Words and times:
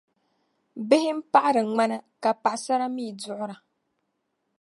Bihi 0.87 1.11
n 1.17 1.19
paɣiri 1.31 1.61
ŋmana, 1.69 1.97
ka 2.21 2.29
paɣisara 2.43 2.87
mii 2.95 3.11
duɣira. 3.21 3.57